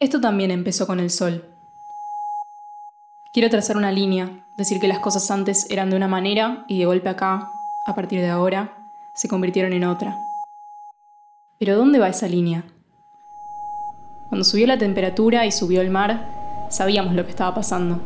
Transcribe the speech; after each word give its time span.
Esto 0.00 0.18
también 0.18 0.50
empezó 0.50 0.86
con 0.86 0.98
el 0.98 1.10
sol. 1.10 1.44
Quiero 3.34 3.50
trazar 3.50 3.76
una 3.76 3.92
línea, 3.92 4.46
decir 4.56 4.80
que 4.80 4.88
las 4.88 5.00
cosas 5.00 5.30
antes 5.30 5.66
eran 5.68 5.90
de 5.90 5.96
una 5.96 6.08
manera 6.08 6.64
y 6.68 6.78
de 6.78 6.86
golpe 6.86 7.10
acá, 7.10 7.52
a 7.84 7.94
partir 7.94 8.20
de 8.20 8.30
ahora, 8.30 8.78
se 9.12 9.28
convirtieron 9.28 9.74
en 9.74 9.84
otra. 9.84 10.16
Pero 11.58 11.76
¿dónde 11.76 11.98
va 11.98 12.08
esa 12.08 12.28
línea? 12.28 12.64
Cuando 14.30 14.44
subió 14.44 14.66
la 14.66 14.78
temperatura 14.78 15.44
y 15.44 15.52
subió 15.52 15.82
el 15.82 15.90
mar, 15.90 16.26
sabíamos 16.70 17.14
lo 17.14 17.26
que 17.26 17.30
estaba 17.32 17.54
pasando. 17.54 18.00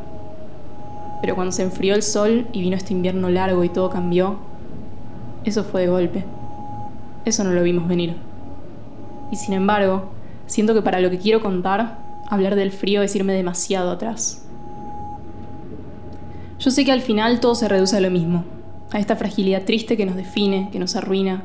Pero 1.20 1.36
cuando 1.36 1.52
se 1.52 1.62
enfrió 1.62 1.94
el 1.94 2.02
sol 2.02 2.48
y 2.52 2.60
vino 2.60 2.76
este 2.76 2.92
invierno 2.92 3.30
largo 3.30 3.62
y 3.62 3.68
todo 3.68 3.88
cambió, 3.88 4.40
eso 5.44 5.62
fue 5.62 5.82
de 5.82 5.88
golpe. 5.88 6.24
Eso 7.24 7.44
no 7.44 7.52
lo 7.52 7.62
vimos 7.62 7.86
venir. 7.86 8.16
Y 9.30 9.36
sin 9.36 9.54
embargo, 9.54 10.10
siento 10.46 10.74
que 10.74 10.82
para 10.82 11.00
lo 11.00 11.10
que 11.10 11.18
quiero 11.18 11.40
contar, 11.40 11.98
hablar 12.28 12.54
del 12.54 12.70
frío 12.70 13.02
es 13.02 13.14
irme 13.16 13.32
demasiado 13.32 13.90
atrás. 13.90 14.46
Yo 16.58 16.70
sé 16.70 16.84
que 16.84 16.92
al 16.92 17.02
final 17.02 17.40
todo 17.40 17.54
se 17.54 17.68
reduce 17.68 17.96
a 17.96 18.00
lo 18.00 18.10
mismo, 18.10 18.44
a 18.92 18.98
esta 18.98 19.16
fragilidad 19.16 19.64
triste 19.64 19.96
que 19.96 20.06
nos 20.06 20.16
define, 20.16 20.68
que 20.72 20.78
nos 20.78 20.96
arruina, 20.96 21.44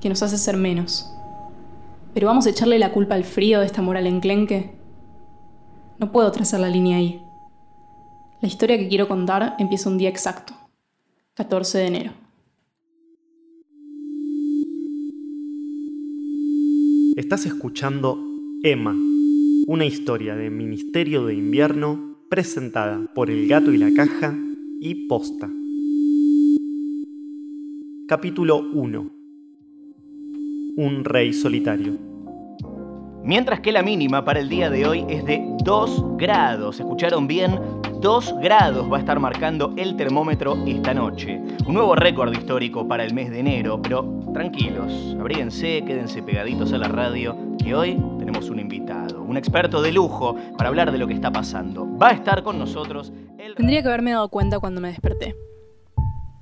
que 0.00 0.08
nos 0.08 0.22
hace 0.22 0.36
ser 0.36 0.56
menos. 0.56 1.10
Pero 2.12 2.26
vamos 2.26 2.46
a 2.46 2.50
echarle 2.50 2.78
la 2.78 2.92
culpa 2.92 3.14
al 3.14 3.24
frío 3.24 3.60
de 3.60 3.66
esta 3.66 3.82
moral 3.82 4.06
enclenque. 4.06 4.72
No 5.98 6.12
puedo 6.12 6.30
trazar 6.32 6.60
la 6.60 6.68
línea 6.68 6.98
ahí. 6.98 7.22
La 8.40 8.48
historia 8.48 8.78
que 8.78 8.88
quiero 8.88 9.08
contar 9.08 9.56
empieza 9.58 9.88
un 9.88 9.98
día 9.98 10.08
exacto, 10.08 10.52
14 11.34 11.78
de 11.78 11.86
enero. 11.86 12.12
Estás 17.16 17.46
escuchando 17.46 18.27
Emma, 18.64 18.92
una 19.68 19.84
historia 19.84 20.34
de 20.34 20.50
Ministerio 20.50 21.24
de 21.24 21.34
Invierno 21.34 22.16
presentada 22.28 23.06
por 23.14 23.30
El 23.30 23.46
Gato 23.46 23.72
y 23.72 23.78
la 23.78 23.92
Caja 23.94 24.36
y 24.80 25.06
Posta. 25.06 25.48
Capítulo 28.08 28.58
1 28.72 29.10
Un 30.76 31.04
rey 31.04 31.32
solitario. 31.32 31.98
Mientras 33.22 33.60
que 33.60 33.70
la 33.70 33.84
mínima 33.84 34.24
para 34.24 34.40
el 34.40 34.48
día 34.48 34.70
de 34.70 34.86
hoy 34.86 35.04
es 35.08 35.24
de 35.24 35.40
2 35.62 36.16
grados. 36.16 36.80
¿Escucharon 36.80 37.28
bien? 37.28 37.60
2 38.00 38.36
grados 38.40 38.90
va 38.90 38.98
a 38.98 39.00
estar 39.00 39.18
marcando 39.18 39.74
el 39.76 39.96
termómetro 39.96 40.56
esta 40.66 40.94
noche. 40.94 41.40
Un 41.66 41.74
nuevo 41.74 41.96
récord 41.96 42.32
histórico 42.32 42.86
para 42.86 43.04
el 43.04 43.12
mes 43.12 43.28
de 43.28 43.40
enero, 43.40 43.82
pero 43.82 44.22
tranquilos, 44.32 45.16
abríguense, 45.18 45.82
quédense 45.84 46.22
pegaditos 46.22 46.72
a 46.72 46.78
la 46.78 46.86
radio, 46.86 47.36
que 47.58 47.74
hoy 47.74 48.00
tenemos 48.20 48.50
un 48.50 48.60
invitado, 48.60 49.20
un 49.22 49.36
experto 49.36 49.82
de 49.82 49.90
lujo 49.90 50.36
para 50.56 50.68
hablar 50.68 50.92
de 50.92 50.98
lo 50.98 51.08
que 51.08 51.14
está 51.14 51.32
pasando. 51.32 51.88
Va 51.98 52.10
a 52.10 52.12
estar 52.12 52.44
con 52.44 52.56
nosotros 52.56 53.12
el... 53.36 53.56
Tendría 53.56 53.82
que 53.82 53.88
haberme 53.88 54.12
dado 54.12 54.28
cuenta 54.28 54.60
cuando 54.60 54.80
me 54.80 54.88
desperté. 54.88 55.34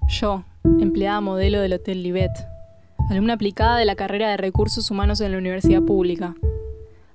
Yo, 0.09 0.45
empleada 0.63 1.23
modelo 1.23 1.63
del 1.63 1.73
Hotel 1.73 2.03
Libet, 2.03 2.33
alumna 3.09 3.33
aplicada 3.33 3.79
de 3.79 3.87
la 3.87 3.97
carrera 3.97 4.29
de 4.29 4.37
Recursos 4.37 4.91
Humanos 4.91 5.23
en 5.23 5.33
la 5.33 5.39
Universidad 5.39 5.81
Pública. 5.81 6.35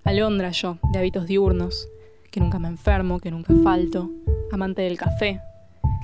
Alondra 0.04 0.50
yo, 0.50 0.80
de 0.92 0.98
hábitos 0.98 1.28
diurnos, 1.28 1.88
que 2.32 2.40
nunca 2.40 2.60
me 2.60 2.70
enfermo, 2.70 3.20
que 3.20 3.30
nunca 3.30 3.54
falto, 3.62 4.10
amante 4.52 4.82
del 4.82 4.98
café, 4.98 5.42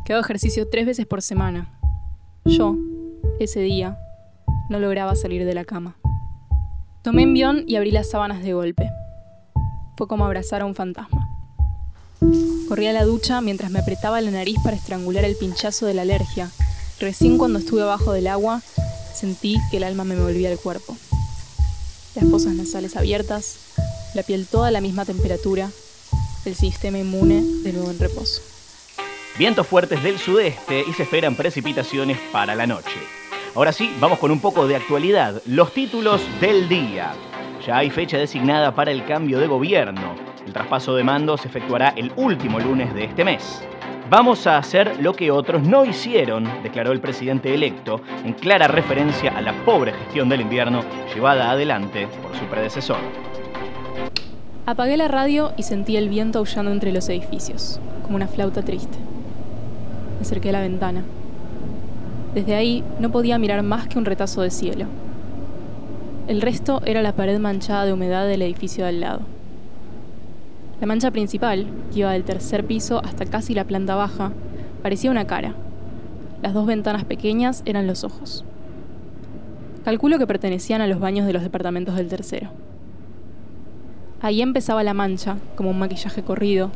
que 0.05 0.13
hago 0.13 0.21
ejercicio 0.21 0.67
tres 0.69 0.85
veces 0.85 1.05
por 1.05 1.21
semana. 1.21 1.69
Yo, 2.43 2.75
ese 3.39 3.61
día, 3.61 3.97
no 4.69 4.79
lograba 4.79 5.15
salir 5.15 5.45
de 5.45 5.53
la 5.53 5.63
cama. 5.63 5.95
Tomé 7.01 7.23
envión 7.23 7.63
y 7.65 7.77
abrí 7.77 7.91
las 7.91 8.09
sábanas 8.09 8.43
de 8.43 8.53
golpe. 8.53 8.89
Fue 9.95 10.07
como 10.07 10.25
abrazar 10.25 10.61
a 10.61 10.65
un 10.65 10.75
fantasma. 10.75 11.29
Corrí 12.67 12.87
a 12.87 12.93
la 12.93 13.05
ducha 13.05 13.39
mientras 13.39 13.71
me 13.71 13.79
apretaba 13.79 14.19
la 14.19 14.31
nariz 14.31 14.57
para 14.61 14.75
estrangular 14.75 15.23
el 15.23 15.37
pinchazo 15.37 15.85
de 15.85 15.93
la 15.93 16.01
alergia. 16.01 16.49
Recién 16.99 17.37
cuando 17.37 17.59
estuve 17.59 17.83
abajo 17.83 18.11
del 18.11 18.27
agua, 18.27 18.61
sentí 19.13 19.55
que 19.71 19.77
el 19.77 19.83
alma 19.83 20.03
me 20.03 20.19
volvía 20.19 20.49
al 20.49 20.57
cuerpo. 20.57 20.97
Las 22.15 22.29
fosas 22.29 22.53
nasales 22.55 22.97
abiertas, 22.97 23.59
la 24.13 24.23
piel 24.23 24.47
toda 24.47 24.67
a 24.67 24.71
la 24.71 24.81
misma 24.81 25.05
temperatura, 25.05 25.69
el 26.47 26.55
sistema 26.55 26.97
inmune 26.97 27.43
de 27.61 27.73
nuevo 27.73 27.91
en 27.91 27.99
reposo. 27.99 28.41
Vientos 29.37 29.67
fuertes 29.67 30.01
del 30.01 30.17
sudeste 30.17 30.83
y 30.87 30.93
se 30.93 31.03
esperan 31.03 31.35
precipitaciones 31.35 32.17
para 32.31 32.55
la 32.55 32.65
noche. 32.65 32.97
Ahora 33.53 33.73
sí, 33.73 33.93
vamos 33.99 34.17
con 34.17 34.31
un 34.31 34.39
poco 34.39 34.65
de 34.65 34.77
actualidad. 34.77 35.41
Los 35.45 35.73
títulos 35.73 36.21
del 36.39 36.69
día. 36.69 37.13
Ya 37.65 37.77
hay 37.77 37.89
fecha 37.89 38.17
designada 38.17 38.73
para 38.73 38.91
el 38.91 39.05
cambio 39.05 39.39
de 39.39 39.47
gobierno. 39.47 40.15
El 40.45 40.53
traspaso 40.53 40.95
de 40.95 41.03
mando 41.03 41.37
se 41.37 41.49
efectuará 41.49 41.89
el 41.97 42.11
último 42.15 42.59
lunes 42.59 42.93
de 42.93 43.03
este 43.03 43.25
mes. 43.25 43.61
Vamos 44.09 44.47
a 44.47 44.57
hacer 44.57 45.01
lo 45.01 45.13
que 45.13 45.31
otros 45.31 45.61
no 45.63 45.83
hicieron, 45.83 46.47
declaró 46.63 46.93
el 46.93 47.01
presidente 47.01 47.53
electo, 47.53 47.99
en 48.23 48.31
clara 48.31 48.69
referencia 48.69 49.37
a 49.37 49.41
la 49.41 49.53
pobre 49.65 49.91
gestión 49.91 50.29
del 50.29 50.41
invierno 50.41 50.81
llevada 51.13 51.51
adelante 51.51 52.07
por 52.23 52.33
su 52.37 52.45
predecesor. 52.45 52.99
Apagué 54.69 54.97
la 54.97 55.07
radio 55.07 55.53
y 55.55 55.63
sentí 55.63 55.95
el 55.95 56.09
viento 56.09 56.39
aullando 56.39 56.73
entre 56.73 56.91
los 56.91 57.07
edificios, 57.07 57.79
como 58.03 58.17
una 58.17 58.27
flauta 58.27 58.63
triste. 58.63 58.97
Me 60.17 60.23
acerqué 60.23 60.49
a 60.49 60.51
la 60.51 60.59
ventana. 60.59 61.03
Desde 62.35 62.53
ahí 62.53 62.83
no 62.99 63.09
podía 63.09 63.39
mirar 63.39 63.63
más 63.63 63.87
que 63.87 63.97
un 63.97 64.03
retazo 64.03 64.41
de 64.41 64.51
cielo. 64.51 64.87
El 66.27 66.41
resto 66.41 66.81
era 66.83 67.01
la 67.01 67.13
pared 67.13 67.39
manchada 67.39 67.85
de 67.85 67.93
humedad 67.93 68.27
del 68.27 68.41
edificio 68.41 68.83
de 68.83 68.89
al 68.89 68.99
lado. 68.99 69.21
La 70.81 70.87
mancha 70.87 71.11
principal, 71.11 71.67
que 71.93 71.99
iba 71.99 72.11
del 72.11 72.25
tercer 72.25 72.65
piso 72.65 73.01
hasta 73.05 73.25
casi 73.25 73.53
la 73.53 73.63
planta 73.63 73.95
baja, 73.95 74.33
parecía 74.83 75.11
una 75.11 75.27
cara. 75.27 75.53
Las 76.41 76.53
dos 76.53 76.65
ventanas 76.65 77.05
pequeñas 77.05 77.63
eran 77.63 77.87
los 77.87 78.03
ojos. 78.03 78.43
Calculo 79.85 80.19
que 80.19 80.27
pertenecían 80.27 80.81
a 80.81 80.87
los 80.87 80.99
baños 80.99 81.25
de 81.25 81.31
los 81.31 81.43
departamentos 81.43 81.95
del 81.95 82.09
tercero. 82.09 82.49
Ahí 84.21 84.41
empezaba 84.41 84.83
la 84.83 84.93
mancha, 84.93 85.37
como 85.55 85.69
un 85.69 85.79
maquillaje 85.79 86.23
corrido, 86.23 86.71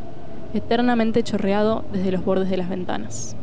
eternamente 0.53 1.24
chorreado 1.24 1.84
desde 1.91 2.12
los 2.12 2.24
bordes 2.24 2.50
de 2.50 2.57
las 2.57 2.69
ventanas. 2.69 3.35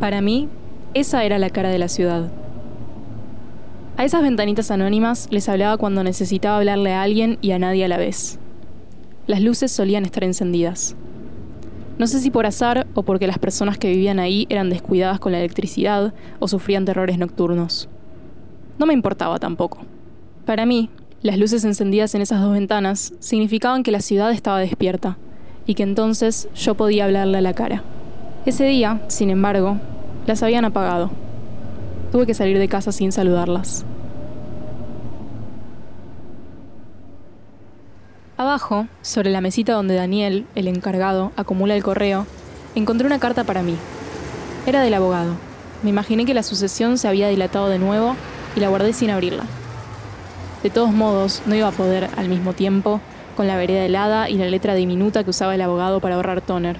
Para 0.00 0.20
mí, 0.20 0.48
esa 0.94 1.24
era 1.24 1.38
la 1.38 1.50
cara 1.50 1.68
de 1.68 1.78
la 1.78 1.88
ciudad. 1.88 2.30
A 3.98 4.04
esas 4.04 4.22
ventanitas 4.22 4.70
anónimas 4.70 5.28
les 5.30 5.48
hablaba 5.48 5.76
cuando 5.76 6.02
necesitaba 6.02 6.58
hablarle 6.58 6.92
a 6.92 7.02
alguien 7.02 7.38
y 7.40 7.50
a 7.52 7.58
nadie 7.58 7.84
a 7.84 7.88
la 7.88 7.98
vez. 7.98 8.38
Las 9.26 9.40
luces 9.40 9.72
solían 9.72 10.04
estar 10.04 10.22
encendidas. 10.24 10.96
No 11.98 12.06
sé 12.06 12.20
si 12.20 12.30
por 12.30 12.44
azar 12.44 12.86
o 12.94 13.02
porque 13.02 13.26
las 13.26 13.38
personas 13.38 13.78
que 13.78 13.88
vivían 13.88 14.18
ahí 14.18 14.46
eran 14.50 14.68
descuidadas 14.68 15.18
con 15.18 15.32
la 15.32 15.38
electricidad 15.38 16.12
o 16.38 16.46
sufrían 16.48 16.84
terrores 16.84 17.18
nocturnos. 17.18 17.88
No 18.78 18.84
me 18.84 18.92
importaba 18.92 19.38
tampoco. 19.38 19.78
Para 20.44 20.66
mí, 20.66 20.90
las 21.22 21.38
luces 21.38 21.64
encendidas 21.64 22.14
en 22.14 22.22
esas 22.22 22.40
dos 22.40 22.52
ventanas 22.52 23.14
significaban 23.20 23.82
que 23.82 23.90
la 23.90 24.00
ciudad 24.00 24.30
estaba 24.30 24.60
despierta 24.60 25.16
y 25.66 25.74
que 25.74 25.82
entonces 25.82 26.48
yo 26.54 26.74
podía 26.74 27.04
hablarle 27.04 27.38
a 27.38 27.40
la 27.40 27.54
cara. 27.54 27.82
Ese 28.44 28.64
día, 28.64 29.00
sin 29.08 29.30
embargo, 29.30 29.78
las 30.26 30.42
habían 30.42 30.64
apagado. 30.64 31.10
Tuve 32.12 32.26
que 32.26 32.34
salir 32.34 32.58
de 32.58 32.68
casa 32.68 32.92
sin 32.92 33.12
saludarlas. 33.12 33.84
Abajo, 38.36 38.86
sobre 39.00 39.30
la 39.30 39.40
mesita 39.40 39.72
donde 39.72 39.94
Daniel, 39.94 40.46
el 40.54 40.68
encargado, 40.68 41.32
acumula 41.36 41.74
el 41.74 41.82
correo, 41.82 42.26
encontré 42.74 43.06
una 43.06 43.18
carta 43.18 43.44
para 43.44 43.62
mí. 43.62 43.76
Era 44.66 44.82
del 44.82 44.94
abogado. 44.94 45.34
Me 45.82 45.90
imaginé 45.90 46.26
que 46.26 46.34
la 46.34 46.42
sucesión 46.42 46.98
se 46.98 47.08
había 47.08 47.28
dilatado 47.28 47.68
de 47.68 47.78
nuevo 47.78 48.14
y 48.54 48.60
la 48.60 48.68
guardé 48.68 48.92
sin 48.92 49.10
abrirla. 49.10 49.44
De 50.62 50.70
todos 50.70 50.90
modos, 50.92 51.42
no 51.46 51.54
iba 51.54 51.68
a 51.68 51.72
poder, 51.72 52.08
al 52.16 52.28
mismo 52.28 52.52
tiempo, 52.52 53.00
con 53.36 53.46
la 53.46 53.56
vereda 53.56 53.84
helada 53.84 54.28
y 54.28 54.34
la 54.34 54.46
letra 54.46 54.74
diminuta 54.74 55.22
que 55.22 55.30
usaba 55.30 55.54
el 55.54 55.60
abogado 55.60 56.00
para 56.00 56.16
ahorrar 56.16 56.40
toner. 56.40 56.76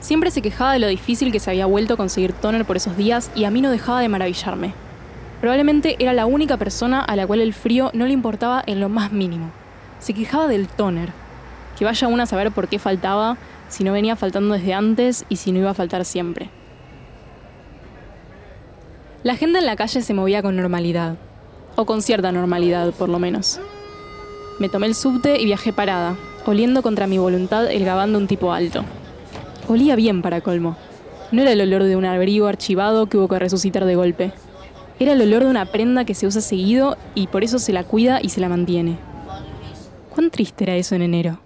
Siempre 0.00 0.30
se 0.30 0.42
quejaba 0.42 0.72
de 0.72 0.78
lo 0.78 0.88
difícil 0.88 1.32
que 1.32 1.40
se 1.40 1.50
había 1.50 1.66
vuelto 1.66 1.96
conseguir 1.96 2.32
toner 2.32 2.64
por 2.64 2.76
esos 2.76 2.96
días 2.96 3.30
y 3.34 3.44
a 3.44 3.50
mí 3.50 3.60
no 3.60 3.70
dejaba 3.70 4.00
de 4.00 4.08
maravillarme. 4.08 4.74
Probablemente 5.40 5.96
era 5.98 6.12
la 6.12 6.26
única 6.26 6.56
persona 6.56 7.00
a 7.00 7.16
la 7.16 7.26
cual 7.26 7.40
el 7.40 7.54
frío 7.54 7.90
no 7.94 8.06
le 8.06 8.12
importaba 8.12 8.62
en 8.66 8.80
lo 8.80 8.88
más 8.88 9.12
mínimo. 9.12 9.50
Se 9.98 10.12
quejaba 10.12 10.46
del 10.46 10.68
toner. 10.68 11.10
Que 11.78 11.84
vaya 11.84 12.08
una 12.08 12.24
a 12.24 12.26
saber 12.26 12.52
por 12.52 12.68
qué 12.68 12.78
faltaba, 12.78 13.36
si 13.68 13.82
no 13.82 13.92
venía 13.92 14.14
faltando 14.14 14.54
desde 14.54 14.74
antes 14.74 15.24
y 15.28 15.36
si 15.36 15.50
no 15.50 15.60
iba 15.60 15.70
a 15.70 15.74
faltar 15.74 16.04
siempre. 16.04 16.50
La 19.22 19.36
gente 19.36 19.58
en 19.60 19.66
la 19.66 19.76
calle 19.76 20.02
se 20.02 20.14
movía 20.14 20.42
con 20.42 20.56
normalidad, 20.56 21.16
o 21.76 21.84
con 21.84 22.02
cierta 22.02 22.32
normalidad 22.32 22.92
por 22.92 23.08
lo 23.08 23.18
menos. 23.18 23.60
Me 24.58 24.68
tomé 24.68 24.86
el 24.86 24.94
subte 24.94 25.40
y 25.40 25.44
viajé 25.44 25.72
parada, 25.72 26.16
oliendo 26.46 26.82
contra 26.82 27.06
mi 27.06 27.18
voluntad 27.18 27.70
el 27.70 27.84
gabán 27.84 28.12
de 28.12 28.18
un 28.18 28.26
tipo 28.26 28.52
alto. 28.52 28.84
Olía 29.68 29.96
bien 29.96 30.22
para 30.22 30.40
colmo. 30.40 30.76
No 31.30 31.42
era 31.42 31.52
el 31.52 31.60
olor 31.60 31.84
de 31.84 31.96
un 31.96 32.04
abrigo 32.04 32.46
archivado 32.46 33.06
que 33.06 33.16
hubo 33.16 33.28
que 33.28 33.38
resucitar 33.38 33.84
de 33.84 33.94
golpe. 33.94 34.32
Era 34.98 35.12
el 35.12 35.22
olor 35.22 35.44
de 35.44 35.50
una 35.50 35.66
prenda 35.66 36.04
que 36.04 36.14
se 36.14 36.26
usa 36.26 36.40
seguido 36.40 36.96
y 37.14 37.28
por 37.28 37.42
eso 37.42 37.58
se 37.58 37.72
la 37.72 37.84
cuida 37.84 38.20
y 38.22 38.28
se 38.28 38.40
la 38.40 38.48
mantiene. 38.48 38.98
¿Cuán 40.14 40.30
triste 40.30 40.64
era 40.64 40.76
eso 40.76 40.94
en 40.94 41.02
enero? 41.02 41.40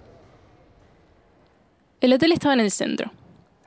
El 2.01 2.13
hotel 2.13 2.33
estaba 2.33 2.55
en 2.55 2.61
el 2.61 2.71
centro. 2.71 3.13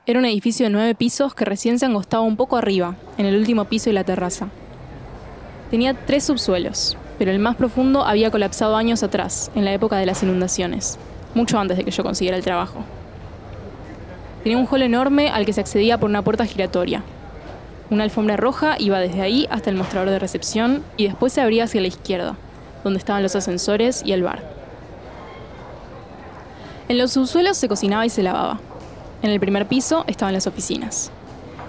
Era 0.06 0.18
un 0.18 0.26
edificio 0.26 0.66
de 0.66 0.70
nueve 0.70 0.94
pisos 0.94 1.34
que 1.34 1.44
recién 1.44 1.78
se 1.78 1.86
angostaba 1.86 2.22
un 2.22 2.36
poco 2.36 2.56
arriba, 2.56 2.96
en 3.16 3.26
el 3.26 3.36
último 3.36 3.64
piso 3.64 3.90
y 3.90 3.92
la 3.92 4.04
terraza. 4.04 4.48
Tenía 5.70 5.94
tres 5.94 6.24
subsuelos, 6.24 6.96
pero 7.16 7.30
el 7.30 7.38
más 7.38 7.54
profundo 7.54 8.04
había 8.04 8.32
colapsado 8.32 8.74
años 8.74 9.04
atrás, 9.04 9.52
en 9.54 9.64
la 9.64 9.72
época 9.72 9.96
de 9.98 10.06
las 10.06 10.22
inundaciones, 10.24 10.98
mucho 11.34 11.60
antes 11.60 11.76
de 11.76 11.84
que 11.84 11.92
yo 11.92 12.02
consiguiera 12.02 12.36
el 12.36 12.42
trabajo. 12.42 12.84
Tenía 14.42 14.58
un 14.58 14.66
hall 14.66 14.82
enorme 14.82 15.30
al 15.30 15.46
que 15.46 15.52
se 15.52 15.60
accedía 15.60 15.98
por 15.98 16.10
una 16.10 16.22
puerta 16.22 16.44
giratoria. 16.44 17.04
Una 17.88 18.02
alfombra 18.02 18.36
roja 18.36 18.76
iba 18.80 18.98
desde 18.98 19.20
ahí 19.20 19.46
hasta 19.50 19.70
el 19.70 19.76
mostrador 19.76 20.10
de 20.10 20.18
recepción 20.18 20.82
y 20.96 21.06
después 21.06 21.32
se 21.32 21.40
abría 21.40 21.64
hacia 21.64 21.80
la 21.80 21.88
izquierda, 21.88 22.36
donde 22.82 22.98
estaban 22.98 23.22
los 23.22 23.36
ascensores 23.36 24.02
y 24.04 24.12
el 24.12 24.24
bar. 24.24 24.42
En 26.88 26.98
los 26.98 27.12
subsuelos 27.12 27.56
se 27.56 27.68
cocinaba 27.68 28.04
y 28.04 28.10
se 28.10 28.24
lavaba. 28.24 28.58
En 29.22 29.30
el 29.30 29.38
primer 29.38 29.68
piso 29.68 30.04
estaban 30.08 30.34
las 30.34 30.48
oficinas. 30.48 31.12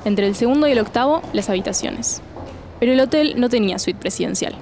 Entre 0.05 0.25
el 0.25 0.33
segundo 0.33 0.67
y 0.67 0.71
el 0.71 0.79
octavo, 0.79 1.21
las 1.33 1.49
habitaciones. 1.49 2.23
Pero 2.81 2.93
el 2.93 2.99
hotel 2.99 3.35
no 3.37 3.47
tenía 3.47 3.77
suite 3.77 3.99
presidencial. 3.99 4.55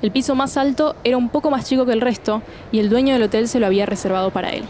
El 0.00 0.10
piso 0.10 0.34
más 0.34 0.56
alto 0.56 0.96
era 1.04 1.18
un 1.18 1.28
poco 1.28 1.50
más 1.50 1.66
chico 1.68 1.84
que 1.84 1.92
el 1.92 2.00
resto 2.00 2.40
y 2.72 2.78
el 2.78 2.88
dueño 2.88 3.12
del 3.12 3.24
hotel 3.24 3.46
se 3.46 3.60
lo 3.60 3.66
había 3.66 3.84
reservado 3.84 4.30
para 4.30 4.48
él. 4.52 4.64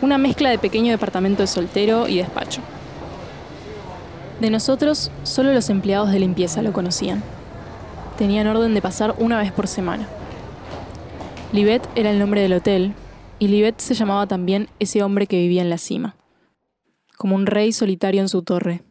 Una 0.00 0.18
mezcla 0.18 0.50
de 0.50 0.58
pequeño 0.58 0.90
departamento 0.90 1.44
de 1.44 1.46
soltero 1.46 2.08
y 2.08 2.16
despacho. 2.16 2.62
De 4.40 4.50
nosotros, 4.50 5.12
solo 5.22 5.52
los 5.52 5.70
empleados 5.70 6.10
de 6.10 6.18
limpieza 6.18 6.62
lo 6.62 6.72
conocían. 6.72 7.22
Tenían 8.18 8.48
orden 8.48 8.74
de 8.74 8.82
pasar 8.82 9.14
una 9.18 9.38
vez 9.38 9.52
por 9.52 9.68
semana. 9.68 10.08
Libet 11.52 11.88
era 11.94 12.10
el 12.10 12.18
nombre 12.18 12.40
del 12.40 12.54
hotel, 12.54 12.92
y 13.38 13.46
Libet 13.46 13.78
se 13.78 13.94
llamaba 13.94 14.26
también 14.26 14.68
ese 14.80 15.04
hombre 15.04 15.28
que 15.28 15.36
vivía 15.36 15.62
en 15.62 15.70
la 15.70 15.78
cima, 15.78 16.16
como 17.16 17.36
un 17.36 17.46
rey 17.46 17.70
solitario 17.70 18.20
en 18.20 18.28
su 18.28 18.42
torre. 18.42 18.82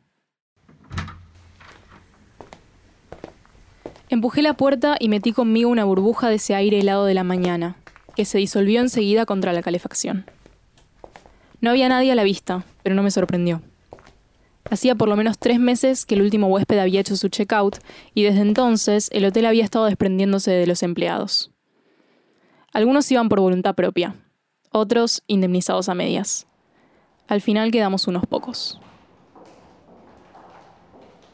Empujé 4.11 4.41
la 4.41 4.55
puerta 4.55 4.97
y 4.99 5.07
metí 5.07 5.31
conmigo 5.31 5.69
una 5.69 5.85
burbuja 5.85 6.27
de 6.27 6.35
ese 6.35 6.53
aire 6.53 6.81
helado 6.81 7.05
de 7.05 7.13
la 7.13 7.23
mañana, 7.23 7.77
que 8.13 8.25
se 8.25 8.39
disolvió 8.39 8.81
enseguida 8.81 9.25
contra 9.25 9.53
la 9.53 9.61
calefacción. 9.61 10.25
No 11.61 11.69
había 11.69 11.87
nadie 11.87 12.11
a 12.11 12.15
la 12.15 12.25
vista, 12.25 12.65
pero 12.83 12.93
no 12.93 13.03
me 13.03 13.11
sorprendió. 13.11 13.61
Hacía 14.69 14.95
por 14.95 15.07
lo 15.07 15.15
menos 15.15 15.39
tres 15.39 15.61
meses 15.61 16.05
que 16.05 16.15
el 16.15 16.23
último 16.23 16.47
huésped 16.47 16.77
había 16.77 16.99
hecho 16.99 17.15
su 17.15 17.29
checkout 17.29 17.77
y 18.13 18.23
desde 18.23 18.41
entonces 18.41 19.07
el 19.13 19.23
hotel 19.23 19.45
había 19.45 19.63
estado 19.63 19.85
desprendiéndose 19.85 20.51
de 20.51 20.67
los 20.67 20.83
empleados. 20.83 21.53
Algunos 22.73 23.09
iban 23.13 23.29
por 23.29 23.39
voluntad 23.39 23.75
propia, 23.75 24.17
otros 24.73 25.23
indemnizados 25.27 25.87
a 25.87 25.95
medias. 25.95 26.47
Al 27.29 27.39
final 27.39 27.71
quedamos 27.71 28.09
unos 28.09 28.25
pocos. 28.25 28.81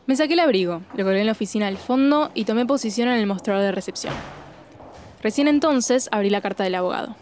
Me 0.08 0.16
saqué 0.16 0.36
el 0.36 0.40
abrigo, 0.40 0.82
lo 0.96 1.04
colgué 1.04 1.20
en 1.20 1.26
la 1.26 1.34
oficina 1.34 1.66
del 1.66 1.78
fondo 1.78 2.32
y 2.34 2.46
tomé 2.46 2.66
posición 2.66 3.10
en 3.10 3.20
el 3.20 3.28
mostrador 3.28 3.62
de 3.62 3.74
recepción. 3.74 4.14
Recién 5.22 5.50
entonces 5.50 6.08
abrí 6.14 6.30
la 6.30 6.40
carta 6.40 6.64
del 6.64 6.76
abogado. 6.76 7.18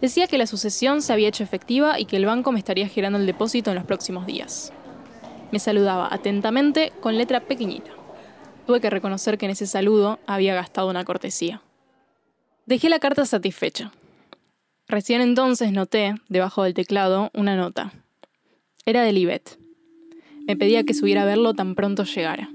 Decía 0.00 0.26
que 0.26 0.38
la 0.38 0.46
sucesión 0.46 1.02
se 1.02 1.12
había 1.12 1.28
hecho 1.28 1.44
efectiva 1.44 2.00
y 2.00 2.06
que 2.06 2.16
el 2.16 2.24
banco 2.24 2.52
me 2.52 2.58
estaría 2.58 2.88
girando 2.88 3.18
el 3.18 3.26
depósito 3.26 3.70
en 3.70 3.76
los 3.76 3.84
próximos 3.84 4.24
días. 4.26 4.72
Me 5.52 5.58
saludaba 5.58 6.08
atentamente 6.10 6.90
con 7.00 7.18
letra 7.18 7.40
pequeñita. 7.40 7.90
Tuve 8.66 8.80
que 8.80 8.88
reconocer 8.88 9.36
que 9.36 9.44
en 9.44 9.52
ese 9.52 9.66
saludo 9.66 10.18
había 10.26 10.54
gastado 10.54 10.88
una 10.88 11.04
cortesía. 11.04 11.60
Dejé 12.64 12.88
la 12.88 12.98
carta 12.98 13.26
satisfecha. 13.26 13.92
Recién 14.88 15.20
entonces 15.20 15.70
noté, 15.70 16.14
debajo 16.30 16.62
del 16.62 16.72
teclado, 16.72 17.30
una 17.34 17.56
nota. 17.56 17.92
Era 18.86 19.02
de 19.02 19.12
Libet. 19.12 19.63
Me 20.46 20.56
pedía 20.56 20.84
que 20.84 20.94
subiera 20.94 21.22
a 21.22 21.26
verlo 21.26 21.54
tan 21.54 21.74
pronto 21.74 22.04
llegara. 22.04 22.50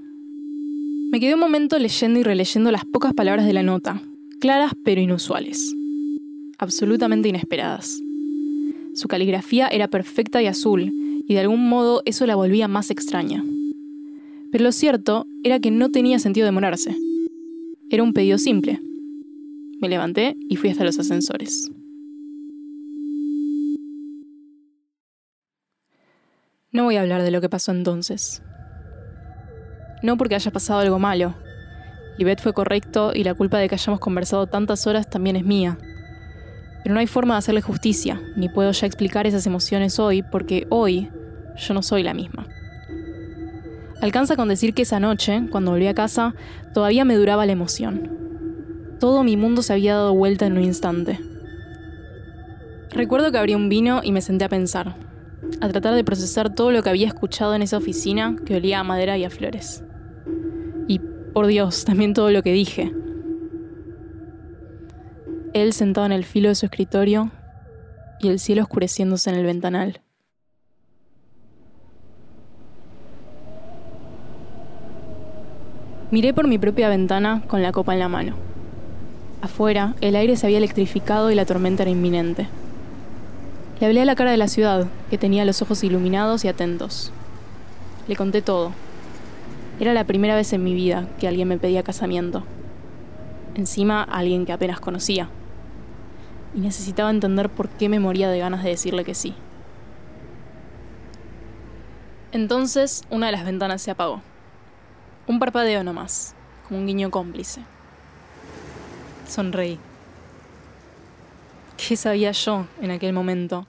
Me 1.10 1.18
quedé 1.18 1.34
un 1.34 1.40
momento 1.40 1.78
leyendo 1.78 2.20
y 2.20 2.22
releyendo 2.22 2.70
las 2.70 2.84
pocas 2.84 3.14
palabras 3.14 3.46
de 3.46 3.52
la 3.52 3.64
nota, 3.64 4.00
claras 4.38 4.72
pero 4.84 5.00
inusuales. 5.00 5.74
Absolutamente 6.58 7.28
inesperadas. 7.28 8.00
Su 8.94 9.08
caligrafía 9.08 9.66
era 9.66 9.88
perfecta 9.88 10.40
y 10.40 10.46
azul, 10.46 10.92
y 11.26 11.34
de 11.34 11.40
algún 11.40 11.68
modo 11.68 12.02
eso 12.04 12.26
la 12.26 12.36
volvía 12.36 12.68
más 12.68 12.90
extraña. 12.90 13.44
Pero 14.52 14.64
lo 14.64 14.72
cierto 14.72 15.26
era 15.42 15.58
que 15.58 15.70
no 15.70 15.90
tenía 15.90 16.18
sentido 16.18 16.44
demorarse. 16.44 16.96
Era 17.88 18.02
un 18.02 18.12
pedido 18.12 18.38
simple. 18.38 18.80
Me 19.80 19.88
levanté 19.88 20.36
y 20.48 20.56
fui 20.56 20.70
hasta 20.70 20.84
los 20.84 20.98
ascensores. 20.98 21.70
No 26.72 26.84
voy 26.84 26.96
a 26.96 27.00
hablar 27.00 27.22
de 27.22 27.32
lo 27.32 27.40
que 27.40 27.48
pasó 27.48 27.72
entonces. 27.72 28.44
No 30.04 30.16
porque 30.16 30.36
haya 30.36 30.52
pasado 30.52 30.78
algo 30.78 31.00
malo. 31.00 31.34
Libet 32.16 32.40
fue 32.40 32.52
correcto 32.52 33.10
y 33.12 33.24
la 33.24 33.34
culpa 33.34 33.58
de 33.58 33.68
que 33.68 33.74
hayamos 33.74 33.98
conversado 33.98 34.46
tantas 34.46 34.86
horas 34.86 35.10
también 35.10 35.34
es 35.34 35.44
mía. 35.44 35.78
Pero 36.84 36.94
no 36.94 37.00
hay 37.00 37.08
forma 37.08 37.34
de 37.34 37.38
hacerle 37.38 37.60
justicia, 37.60 38.22
ni 38.36 38.48
puedo 38.48 38.70
ya 38.70 38.86
explicar 38.86 39.26
esas 39.26 39.48
emociones 39.48 39.98
hoy, 39.98 40.22
porque 40.22 40.68
hoy 40.70 41.10
yo 41.56 41.74
no 41.74 41.82
soy 41.82 42.04
la 42.04 42.14
misma. 42.14 42.46
Alcanza 44.00 44.36
con 44.36 44.48
decir 44.48 44.72
que 44.72 44.82
esa 44.82 45.00
noche, 45.00 45.48
cuando 45.50 45.72
volví 45.72 45.88
a 45.88 45.94
casa, 45.94 46.36
todavía 46.72 47.04
me 47.04 47.16
duraba 47.16 47.46
la 47.46 47.52
emoción. 47.52 48.08
Todo 49.00 49.24
mi 49.24 49.36
mundo 49.36 49.62
se 49.62 49.72
había 49.72 49.96
dado 49.96 50.14
vuelta 50.14 50.46
en 50.46 50.52
un 50.52 50.62
instante. 50.62 51.18
Recuerdo 52.90 53.32
que 53.32 53.38
abrí 53.38 53.56
un 53.56 53.68
vino 53.68 54.02
y 54.04 54.12
me 54.12 54.22
senté 54.22 54.44
a 54.44 54.48
pensar, 54.48 54.94
a 55.60 55.68
tratar 55.68 55.94
de 55.94 56.04
procesar 56.04 56.54
todo 56.54 56.70
lo 56.70 56.82
que 56.82 56.90
había 56.90 57.06
escuchado 57.06 57.54
en 57.54 57.62
esa 57.62 57.76
oficina 57.76 58.36
que 58.44 58.56
olía 58.56 58.80
a 58.80 58.84
madera 58.84 59.18
y 59.18 59.24
a 59.24 59.30
flores. 59.30 59.82
Y, 60.86 61.00
por 61.32 61.46
Dios, 61.46 61.84
también 61.84 62.14
todo 62.14 62.30
lo 62.30 62.42
que 62.42 62.52
dije. 62.52 62.92
Él 65.52 65.72
sentado 65.72 66.06
en 66.06 66.12
el 66.12 66.24
filo 66.24 66.48
de 66.48 66.54
su 66.54 66.66
escritorio 66.66 67.30
y 68.20 68.28
el 68.28 68.38
cielo 68.38 68.62
oscureciéndose 68.62 69.30
en 69.30 69.36
el 69.36 69.46
ventanal. 69.46 70.00
Miré 76.10 76.34
por 76.34 76.48
mi 76.48 76.58
propia 76.58 76.88
ventana 76.88 77.42
con 77.46 77.62
la 77.62 77.72
copa 77.72 77.92
en 77.92 78.00
la 78.00 78.08
mano. 78.08 78.34
Afuera, 79.42 79.94
el 80.00 80.16
aire 80.16 80.36
se 80.36 80.46
había 80.46 80.58
electrificado 80.58 81.30
y 81.30 81.34
la 81.34 81.46
tormenta 81.46 81.84
era 81.84 81.90
inminente. 81.90 82.48
Le 83.80 83.86
hablé 83.86 84.02
a 84.02 84.04
la 84.04 84.14
cara 84.14 84.30
de 84.30 84.36
la 84.36 84.46
ciudad, 84.46 84.88
que 85.08 85.16
tenía 85.16 85.46
los 85.46 85.62
ojos 85.62 85.82
iluminados 85.82 86.44
y 86.44 86.48
atentos. 86.48 87.12
Le 88.08 88.14
conté 88.14 88.42
todo. 88.42 88.72
Era 89.80 89.94
la 89.94 90.04
primera 90.04 90.34
vez 90.34 90.52
en 90.52 90.62
mi 90.62 90.74
vida 90.74 91.08
que 91.18 91.26
alguien 91.26 91.48
me 91.48 91.56
pedía 91.56 91.82
casamiento. 91.82 92.44
Encima, 93.54 94.02
alguien 94.02 94.44
que 94.44 94.52
apenas 94.52 94.80
conocía. 94.80 95.30
Y 96.54 96.60
necesitaba 96.60 97.08
entender 97.08 97.48
por 97.48 97.70
qué 97.70 97.88
me 97.88 98.00
moría 98.00 98.28
de 98.28 98.38
ganas 98.38 98.62
de 98.62 98.68
decirle 98.68 99.02
que 99.02 99.14
sí. 99.14 99.34
Entonces, 102.32 103.04
una 103.08 103.26
de 103.26 103.32
las 103.32 103.46
ventanas 103.46 103.80
se 103.80 103.90
apagó. 103.90 104.20
Un 105.26 105.38
parpadeo 105.38 105.82
nomás, 105.84 106.34
como 106.68 106.80
un 106.80 106.86
guiño 106.86 107.10
cómplice. 107.10 107.62
Sonreí. 109.26 109.78
¿Qué 111.90 111.96
sabía 111.96 112.30
yo 112.30 112.68
en 112.80 112.92
aquel 112.92 113.12
momento 113.12 113.66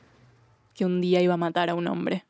que 0.75 0.85
un 0.85 1.01
día 1.01 1.23
iba 1.23 1.33
a 1.33 1.37
matar 1.37 1.71
a 1.71 1.73
un 1.73 1.87
hombre? 1.87 2.23